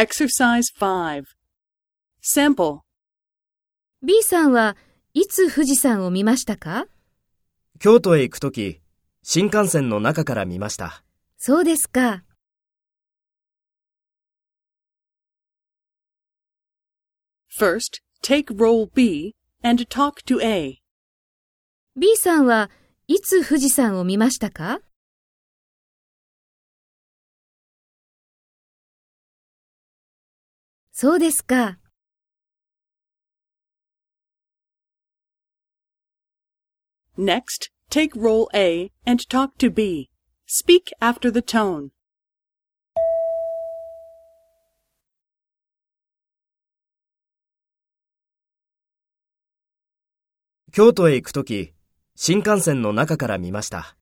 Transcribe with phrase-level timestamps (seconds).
[0.00, 1.24] Exercise 5.
[2.22, 2.78] Sample.
[4.02, 4.74] B さんは
[5.12, 6.86] いつ富士山を見ましたか？
[7.78, 8.80] 京都へ行くとき、
[9.22, 11.04] 新幹線の中から見ました。
[11.36, 12.24] そうですか。
[17.54, 20.78] First, take role B and talk to A.
[21.94, 22.70] B さんは
[23.06, 24.80] いつ富士山を見ましたか？
[31.02, 31.78] そうですか。
[37.16, 40.10] Next, take role A and talk to B.
[40.46, 41.88] Speak after the tone.
[50.70, 51.72] 京都へ行くとき、
[52.14, 53.96] 新幹線の中から見ました。